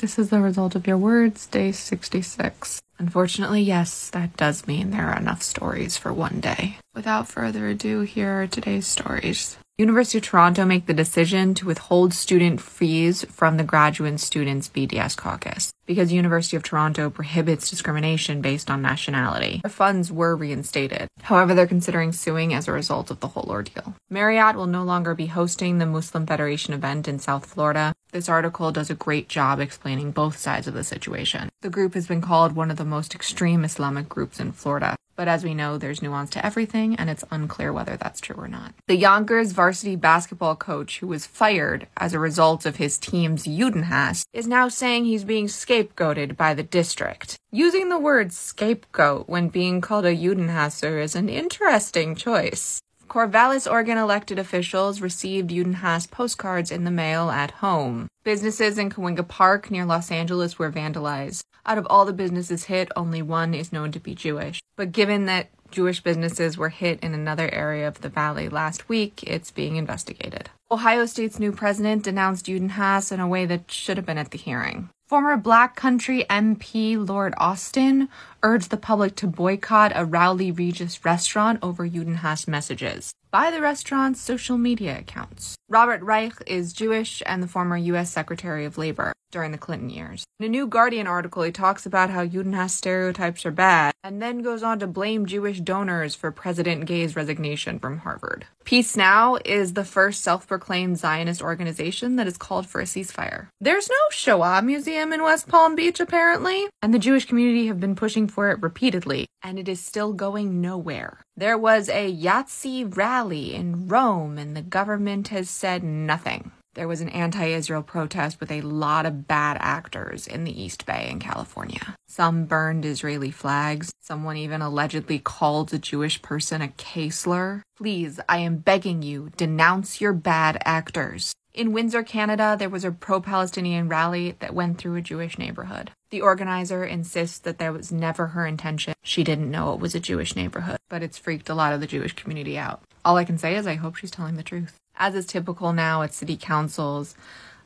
This 0.00 0.18
is 0.18 0.30
the 0.30 0.40
result 0.40 0.74
of 0.74 0.86
your 0.86 0.96
words, 0.96 1.44
day 1.44 1.72
66. 1.72 2.80
Unfortunately, 2.98 3.60
yes, 3.60 4.08
that 4.08 4.34
does 4.34 4.66
mean 4.66 4.90
there 4.90 5.08
are 5.08 5.18
enough 5.18 5.42
stories 5.42 5.98
for 5.98 6.10
one 6.10 6.40
day. 6.40 6.78
Without 6.94 7.28
further 7.28 7.68
ado, 7.68 8.00
here 8.00 8.40
are 8.40 8.46
today's 8.46 8.86
stories. 8.86 9.58
University 9.76 10.16
of 10.16 10.24
Toronto 10.24 10.64
make 10.64 10.86
the 10.86 10.94
decision 10.94 11.52
to 11.54 11.66
withhold 11.66 12.14
student 12.14 12.62
fees 12.62 13.26
from 13.30 13.58
the 13.58 13.64
graduate 13.64 14.20
students 14.20 14.70
BDS 14.70 15.18
caucus 15.18 15.70
because 15.86 16.12
University 16.12 16.56
of 16.56 16.62
Toronto 16.62 17.10
prohibits 17.10 17.68
discrimination 17.68 18.40
based 18.40 18.70
on 18.70 18.80
nationality. 18.80 19.60
Their 19.62 19.70
funds 19.70 20.10
were 20.12 20.36
reinstated. 20.36 21.08
However, 21.22 21.54
they're 21.54 21.66
considering 21.66 22.12
suing 22.12 22.54
as 22.54 22.68
a 22.68 22.72
result 22.72 23.10
of 23.10 23.20
the 23.20 23.28
whole 23.28 23.50
ordeal. 23.50 23.94
Marriott 24.08 24.56
will 24.56 24.66
no 24.66 24.82
longer 24.82 25.14
be 25.14 25.26
hosting 25.26 25.76
the 25.76 25.86
Muslim 25.86 26.26
Federation 26.26 26.72
event 26.72 27.08
in 27.08 27.18
South 27.18 27.44
Florida. 27.44 27.92
This 28.12 28.28
article 28.28 28.72
does 28.72 28.90
a 28.90 28.94
great 28.94 29.28
job 29.28 29.60
explaining 29.60 30.10
both 30.10 30.36
sides 30.36 30.66
of 30.66 30.74
the 30.74 30.82
situation. 30.82 31.48
The 31.60 31.70
group 31.70 31.94
has 31.94 32.08
been 32.08 32.20
called 32.20 32.56
one 32.56 32.70
of 32.70 32.76
the 32.76 32.84
most 32.84 33.14
extreme 33.14 33.64
Islamic 33.64 34.08
groups 34.08 34.40
in 34.40 34.50
Florida. 34.50 34.96
But 35.14 35.28
as 35.28 35.44
we 35.44 35.54
know, 35.54 35.78
there's 35.78 36.02
nuance 36.02 36.30
to 36.30 36.44
everything, 36.44 36.96
and 36.96 37.08
it's 37.08 37.24
unclear 37.30 37.72
whether 37.72 37.96
that's 37.96 38.20
true 38.20 38.36
or 38.36 38.48
not. 38.48 38.72
The 38.88 38.96
Yonkers 38.96 39.52
varsity 39.52 39.94
basketball 39.94 40.56
coach, 40.56 40.98
who 40.98 41.06
was 41.06 41.26
fired 41.26 41.86
as 41.98 42.14
a 42.14 42.18
result 42.18 42.66
of 42.66 42.76
his 42.76 42.98
team's 42.98 43.44
Judenhass, 43.44 44.24
is 44.32 44.48
now 44.48 44.68
saying 44.68 45.04
he's 45.04 45.24
being 45.24 45.46
scapegoated 45.46 46.36
by 46.36 46.54
the 46.54 46.62
district. 46.62 47.36
Using 47.52 47.90
the 47.90 47.98
word 47.98 48.32
scapegoat 48.32 49.28
when 49.28 49.50
being 49.50 49.80
called 49.80 50.06
a 50.06 50.16
Judenhasser 50.16 51.00
is 51.02 51.14
an 51.14 51.28
interesting 51.28 52.16
choice. 52.16 52.80
Corvallis, 53.10 53.68
Oregon 53.68 53.98
elected 53.98 54.38
officials 54.38 55.00
received 55.00 55.50
Judenhass 55.50 56.08
postcards 56.08 56.70
in 56.70 56.84
the 56.84 56.92
mail 56.92 57.28
at 57.28 57.50
home. 57.50 58.06
Businesses 58.22 58.78
in 58.78 58.88
Canoga 58.88 59.26
Park 59.26 59.68
near 59.68 59.84
Los 59.84 60.12
Angeles 60.12 60.60
were 60.60 60.70
vandalized. 60.70 61.42
Out 61.66 61.76
of 61.76 61.88
all 61.90 62.04
the 62.04 62.12
businesses 62.12 62.66
hit, 62.66 62.88
only 62.94 63.20
one 63.20 63.52
is 63.52 63.72
known 63.72 63.90
to 63.90 63.98
be 63.98 64.14
Jewish. 64.14 64.60
But 64.76 64.92
given 64.92 65.26
that 65.26 65.50
Jewish 65.72 66.00
businesses 66.00 66.56
were 66.56 66.68
hit 66.68 67.00
in 67.00 67.12
another 67.12 67.52
area 67.52 67.88
of 67.88 68.00
the 68.00 68.08
valley 68.08 68.48
last 68.48 68.88
week, 68.88 69.24
it's 69.24 69.50
being 69.50 69.74
investigated. 69.74 70.48
Ohio 70.70 71.04
State's 71.04 71.40
new 71.40 71.50
president 71.50 72.04
denounced 72.04 72.46
Judenhass 72.46 73.10
in 73.10 73.18
a 73.18 73.26
way 73.26 73.44
that 73.44 73.72
should 73.72 73.96
have 73.96 74.06
been 74.06 74.18
at 74.18 74.30
the 74.30 74.38
hearing. 74.38 74.88
Former 75.10 75.36
Black 75.36 75.74
Country 75.74 76.24
MP 76.30 76.96
Lord 76.96 77.34
Austin 77.36 78.08
urged 78.44 78.70
the 78.70 78.76
public 78.76 79.16
to 79.16 79.26
boycott 79.26 79.90
a 79.92 80.04
Rowley 80.04 80.52
Regis 80.52 81.04
restaurant 81.04 81.58
over 81.64 81.88
Judenhass 81.88 82.46
messages 82.46 83.12
by 83.32 83.50
the 83.50 83.60
restaurant's 83.60 84.20
social 84.20 84.56
media 84.56 85.00
accounts. 85.00 85.56
Robert 85.68 86.00
Reich 86.02 86.34
is 86.46 86.72
Jewish 86.72 87.24
and 87.26 87.42
the 87.42 87.48
former 87.48 87.76
U.S. 87.76 88.12
Secretary 88.12 88.64
of 88.64 88.78
Labor 88.78 89.12
during 89.30 89.52
the 89.52 89.58
Clinton 89.58 89.90
years. 89.90 90.24
In 90.38 90.46
a 90.46 90.48
new 90.48 90.66
Guardian 90.66 91.06
article, 91.06 91.42
he 91.42 91.52
talks 91.52 91.84
about 91.84 92.10
how 92.10 92.26
Judenhass 92.26 92.70
stereotypes 92.70 93.44
are 93.44 93.50
bad, 93.50 93.92
and 94.02 94.22
then 94.22 94.42
goes 94.42 94.62
on 94.62 94.78
to 94.78 94.86
blame 94.86 95.26
Jewish 95.26 95.60
donors 95.60 96.14
for 96.14 96.30
President 96.30 96.86
Gay's 96.86 97.14
resignation 97.14 97.78
from 97.78 97.98
Harvard. 97.98 98.46
Peace 98.64 98.96
Now 98.96 99.36
is 99.44 99.74
the 99.74 99.84
first 99.84 100.22
self 100.22 100.46
proclaimed 100.46 100.98
Zionist 100.98 101.42
organization 101.42 102.16
that 102.16 102.26
has 102.26 102.36
called 102.36 102.66
for 102.66 102.80
a 102.80 102.84
ceasefire. 102.84 103.48
There's 103.60 103.88
no 103.90 103.96
Shoah 104.10 104.62
Museum 104.62 105.12
in 105.12 105.22
West 105.22 105.48
Palm 105.48 105.74
Beach, 105.74 106.00
apparently, 106.00 106.68
and 106.80 106.94
the 106.94 106.98
Jewish 106.98 107.26
community 107.26 107.66
have 107.66 107.80
been 107.80 107.96
pushing 107.96 108.28
for 108.28 108.50
it 108.50 108.62
repeatedly, 108.62 109.26
and 109.42 109.58
it 109.58 109.68
is 109.68 109.80
still 109.80 110.12
going 110.12 110.60
nowhere. 110.60 111.18
There 111.36 111.58
was 111.58 111.88
a 111.88 112.10
Nazi 112.12 112.84
rally 112.84 113.54
in 113.54 113.88
Rome, 113.88 114.38
and 114.38 114.56
the 114.56 114.62
government 114.62 115.28
has 115.28 115.50
said 115.50 115.82
nothing. 115.82 116.49
There 116.74 116.86
was 116.86 117.00
an 117.00 117.08
anti 117.08 117.46
Israel 117.46 117.82
protest 117.82 118.38
with 118.38 118.52
a 118.52 118.60
lot 118.60 119.04
of 119.04 119.26
bad 119.26 119.56
actors 119.60 120.28
in 120.28 120.44
the 120.44 120.62
East 120.62 120.86
Bay 120.86 121.08
in 121.10 121.18
California. 121.18 121.96
Some 122.06 122.44
burned 122.44 122.84
Israeli 122.84 123.32
flags. 123.32 123.92
Someone 124.00 124.36
even 124.36 124.62
allegedly 124.62 125.18
called 125.18 125.74
a 125.74 125.78
Jewish 125.78 126.22
person 126.22 126.62
a 126.62 127.10
slur. 127.10 127.64
Please, 127.76 128.20
I 128.28 128.38
am 128.38 128.58
begging 128.58 129.02
you, 129.02 129.30
denounce 129.36 130.00
your 130.00 130.12
bad 130.12 130.62
actors. 130.64 131.32
In 131.52 131.72
Windsor, 131.72 132.04
Canada, 132.04 132.54
there 132.56 132.68
was 132.68 132.84
a 132.84 132.92
pro 132.92 133.20
Palestinian 133.20 133.88
rally 133.88 134.36
that 134.38 134.54
went 134.54 134.78
through 134.78 134.94
a 134.94 135.02
Jewish 135.02 135.38
neighborhood. 135.38 135.90
The 136.10 136.20
organizer 136.20 136.84
insists 136.84 137.40
that 137.40 137.58
that 137.58 137.72
was 137.72 137.90
never 137.90 138.28
her 138.28 138.46
intention. 138.46 138.94
She 139.02 139.24
didn't 139.24 139.50
know 139.50 139.72
it 139.72 139.80
was 139.80 139.96
a 139.96 140.00
Jewish 140.00 140.36
neighborhood, 140.36 140.78
but 140.88 141.02
it's 141.02 141.18
freaked 141.18 141.48
a 141.48 141.54
lot 141.54 141.72
of 141.72 141.80
the 141.80 141.88
Jewish 141.88 142.12
community 142.12 142.56
out. 142.56 142.82
All 143.04 143.16
I 143.16 143.24
can 143.24 143.38
say 143.38 143.56
is 143.56 143.66
I 143.66 143.74
hope 143.74 143.96
she's 143.96 144.12
telling 144.12 144.36
the 144.36 144.44
truth. 144.44 144.76
As 145.00 145.14
is 145.14 145.24
typical 145.24 145.72
now 145.72 146.02
at 146.02 146.12
city 146.12 146.36
councils, 146.36 147.14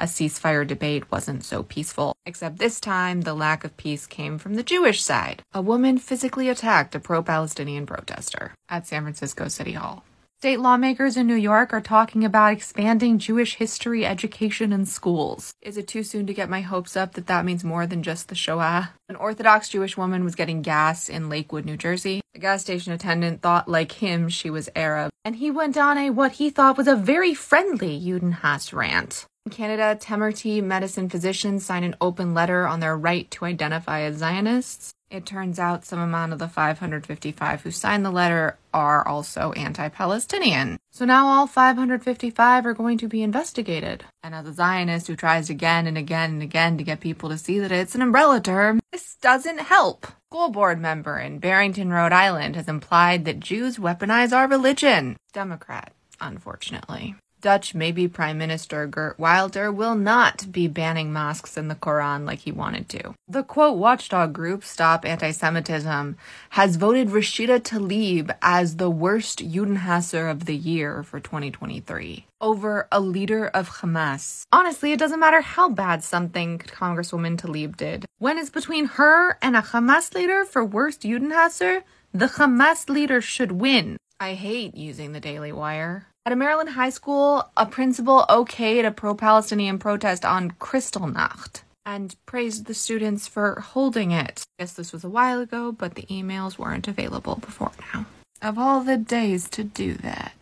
a 0.00 0.06
ceasefire 0.06 0.66
debate 0.66 1.12
wasn't 1.12 1.44
so 1.44 1.62
peaceful, 1.62 2.12
except 2.26 2.58
this 2.58 2.80
time 2.80 3.20
the 3.20 3.34
lack 3.34 3.62
of 3.62 3.76
peace 3.76 4.04
came 4.04 4.36
from 4.36 4.54
the 4.54 4.64
Jewish 4.64 5.00
side. 5.00 5.40
A 5.54 5.62
woman 5.62 5.98
physically 5.98 6.48
attacked 6.48 6.96
a 6.96 6.98
pro 6.98 7.22
Palestinian 7.22 7.86
protester 7.86 8.52
at 8.68 8.88
San 8.88 9.02
Francisco 9.02 9.46
City 9.46 9.74
Hall. 9.74 10.02
State 10.40 10.58
lawmakers 10.58 11.18
in 11.18 11.26
New 11.26 11.34
York 11.34 11.70
are 11.74 11.82
talking 11.82 12.24
about 12.24 12.54
expanding 12.54 13.18
Jewish 13.18 13.56
history 13.56 14.06
education 14.06 14.72
in 14.72 14.86
schools. 14.86 15.52
Is 15.60 15.76
it 15.76 15.86
too 15.86 16.02
soon 16.02 16.26
to 16.26 16.32
get 16.32 16.48
my 16.48 16.62
hopes 16.62 16.96
up 16.96 17.12
that 17.12 17.26
that 17.26 17.44
means 17.44 17.62
more 17.62 17.86
than 17.86 18.02
just 18.02 18.28
the 18.30 18.34
Shoah? 18.34 18.94
An 19.10 19.16
Orthodox 19.16 19.68
Jewish 19.68 19.98
woman 19.98 20.24
was 20.24 20.34
getting 20.34 20.62
gas 20.62 21.10
in 21.10 21.28
Lakewood, 21.28 21.66
New 21.66 21.76
Jersey. 21.76 22.22
The 22.32 22.38
gas 22.40 22.62
station 22.62 22.94
attendant 22.94 23.42
thought, 23.42 23.68
like 23.68 23.92
him, 23.92 24.30
she 24.30 24.48
was 24.48 24.70
Arab, 24.74 25.10
and 25.26 25.36
he 25.36 25.50
went 25.50 25.76
on 25.76 25.98
a 25.98 26.08
what 26.08 26.32
he 26.32 26.48
thought 26.48 26.78
was 26.78 26.88
a 26.88 26.96
very 26.96 27.34
friendly 27.34 28.00
Judenhass 28.00 28.72
rant. 28.72 29.26
In 29.46 29.52
Canada, 29.52 29.96
Temerty 29.98 30.62
medicine 30.62 31.08
physicians 31.08 31.64
sign 31.64 31.82
an 31.82 31.96
open 31.98 32.34
letter 32.34 32.66
on 32.66 32.80
their 32.80 32.96
right 32.96 33.30
to 33.30 33.46
identify 33.46 34.02
as 34.02 34.16
Zionists. 34.18 34.92
It 35.10 35.24
turns 35.24 35.58
out 35.58 35.86
some 35.86 35.98
amount 35.98 36.34
of 36.34 36.38
the 36.38 36.46
555 36.46 37.62
who 37.62 37.70
signed 37.70 38.04
the 38.04 38.10
letter 38.10 38.58
are 38.74 39.06
also 39.08 39.52
anti 39.52 39.88
Palestinian. 39.88 40.78
So 40.90 41.06
now 41.06 41.26
all 41.26 41.46
555 41.46 42.66
are 42.66 42.74
going 42.74 42.98
to 42.98 43.08
be 43.08 43.22
investigated. 43.22 44.04
And 44.22 44.34
as 44.34 44.46
a 44.46 44.52
Zionist 44.52 45.06
who 45.06 45.16
tries 45.16 45.48
again 45.48 45.86
and 45.86 45.96
again 45.96 46.32
and 46.32 46.42
again 46.42 46.76
to 46.76 46.84
get 46.84 47.00
people 47.00 47.30
to 47.30 47.38
see 47.38 47.58
that 47.60 47.72
it's 47.72 47.94
an 47.94 48.02
umbrella 48.02 48.42
term, 48.42 48.78
this 48.92 49.16
doesn't 49.22 49.60
help. 49.60 50.06
School 50.30 50.50
board 50.50 50.78
member 50.78 51.18
in 51.18 51.38
Barrington, 51.38 51.90
Rhode 51.90 52.12
Island 52.12 52.56
has 52.56 52.68
implied 52.68 53.24
that 53.24 53.40
Jews 53.40 53.78
weaponize 53.78 54.36
our 54.36 54.46
religion. 54.46 55.16
Democrat, 55.32 55.94
unfortunately. 56.20 57.16
Dutch 57.40 57.74
maybe 57.74 58.08
Prime 58.08 58.38
Minister 58.38 58.86
Geert 58.86 59.18
Wilder 59.18 59.72
will 59.72 59.94
not 59.94 60.50
be 60.52 60.68
banning 60.68 61.12
mosques 61.12 61.56
in 61.56 61.68
the 61.68 61.74
Quran 61.74 62.26
like 62.26 62.40
he 62.40 62.52
wanted 62.52 62.88
to. 62.90 63.14
The 63.28 63.42
quote 63.42 63.78
watchdog 63.78 64.32
group 64.32 64.64
Stop 64.64 65.04
Anti-Semitism 65.04 66.16
has 66.50 66.76
voted 66.76 67.08
Rashida 67.08 67.60
Tlaib 67.60 68.34
as 68.42 68.76
the 68.76 68.90
worst 68.90 69.38
Judenhasser 69.38 70.30
of 70.30 70.44
the 70.46 70.56
year 70.56 71.02
for 71.02 71.20
2023 71.20 72.26
over 72.40 72.88
a 72.90 73.00
leader 73.00 73.46
of 73.48 73.68
Hamas. 73.68 74.44
Honestly, 74.52 74.92
it 74.92 74.98
doesn't 74.98 75.20
matter 75.20 75.40
how 75.40 75.68
bad 75.68 76.02
something 76.02 76.58
Congresswoman 76.58 77.36
Tlaib 77.36 77.76
did. 77.76 78.06
When 78.18 78.38
it's 78.38 78.50
between 78.50 78.86
her 78.86 79.36
and 79.42 79.56
a 79.56 79.62
Hamas 79.62 80.14
leader 80.14 80.44
for 80.44 80.64
worst 80.64 81.02
Judenhasser, 81.02 81.82
the 82.12 82.26
Hamas 82.26 82.88
leader 82.88 83.20
should 83.20 83.52
win. 83.52 83.96
I 84.18 84.34
hate 84.34 84.74
using 84.74 85.12
the 85.12 85.20
Daily 85.20 85.52
Wire. 85.52 86.06
At 86.30 86.34
a 86.34 86.36
Maryland 86.36 86.68
high 86.68 86.90
school, 86.90 87.50
a 87.56 87.66
principal 87.66 88.24
okayed 88.28 88.86
a 88.86 88.92
pro 88.92 89.16
Palestinian 89.16 89.80
protest 89.80 90.24
on 90.24 90.52
Kristallnacht 90.60 91.62
and 91.84 92.14
praised 92.24 92.66
the 92.66 92.72
students 92.72 93.26
for 93.26 93.58
holding 93.58 94.12
it. 94.12 94.44
I 94.56 94.62
guess 94.62 94.72
this 94.74 94.92
was 94.92 95.02
a 95.02 95.08
while 95.08 95.40
ago, 95.40 95.72
but 95.72 95.96
the 95.96 96.04
emails 96.04 96.56
weren't 96.56 96.86
available 96.86 97.34
before 97.34 97.72
now. 97.92 98.06
Of 98.40 98.60
all 98.60 98.80
the 98.80 98.96
days 98.96 99.50
to 99.50 99.64
do 99.64 99.94
that. 99.94 100.39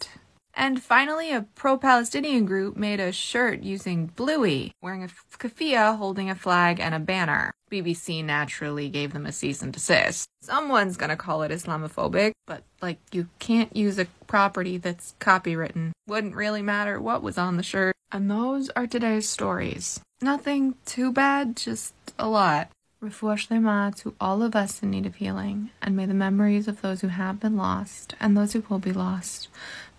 And 0.59 0.83
finally, 0.83 1.31
a 1.31 1.43
pro 1.55 1.79
Palestinian 1.79 2.45
group 2.45 2.77
made 2.77 2.99
a 2.99 3.13
shirt 3.13 3.63
using 3.63 4.07
Bluey, 4.07 4.73
wearing 4.83 5.05
a 5.05 5.09
keffiyeh, 5.39 5.97
holding 5.97 6.29
a 6.29 6.35
flag 6.35 6.81
and 6.81 6.97
a 6.97 6.99
banner. 6.99 7.53
BBC 7.71 8.25
naturally 8.25 8.89
gave 8.89 9.13
them 9.13 9.25
a 9.25 9.31
cease 9.31 9.63
and 9.63 9.73
desist. 9.73 10.27
Someone's 10.43 10.97
gonna 10.97 11.17
call 11.17 11.43
it 11.43 11.53
Islamophobic, 11.53 12.33
but 12.45 12.65
like, 12.83 12.99
you 13.13 13.29
can't 13.39 13.77
use 13.77 14.01
a 14.01 14.07
property 14.27 14.79
that's 14.79 15.15
copywritten. 15.21 15.93
Wouldn't 16.09 16.35
really 16.35 16.63
matter 16.63 17.01
what 17.01 17.23
was 17.23 17.39
on 17.39 17.57
the 17.57 17.63
shirt. 17.63 17.95
And 18.11 18.29
those 18.29 18.69
are 18.71 18.89
today's 18.89 19.29
stories. 19.29 20.01
Nothing 20.21 20.75
too 20.85 21.13
bad, 21.13 21.57
just 21.57 21.95
a 22.19 22.29
lot. 22.29 22.71
Refuah 23.01 23.39
Shlema 23.39 23.95
to 24.03 24.13
all 24.21 24.43
of 24.43 24.57
us 24.57 24.83
in 24.83 24.91
need 24.91 25.07
of 25.07 25.15
healing, 25.15 25.71
and 25.81 25.97
may 25.97 26.05
the 26.05 26.15
memories 26.15 26.67
of 26.67 26.83
those 26.83 27.01
who 27.01 27.07
have 27.07 27.39
been 27.39 27.57
lost 27.57 28.17
and 28.19 28.37
those 28.37 28.55
who 28.55 28.65
will 28.69 28.81
be 28.81 28.93
lost 28.93 29.47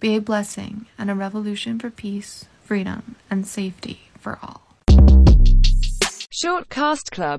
be 0.01 0.17
a 0.17 0.21
blessing 0.21 0.85
and 0.97 1.09
a 1.09 1.15
revolution 1.15 1.79
for 1.79 1.89
peace, 1.89 2.43
freedom, 2.65 3.15
and 3.29 3.47
safety 3.47 4.09
for 4.19 4.37
all. 4.43 4.63
Shortcast 6.29 7.11
Club 7.11 7.37